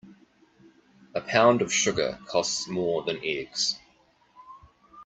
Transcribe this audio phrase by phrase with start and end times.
[1.13, 3.77] A pound of sugar costs more than eggs.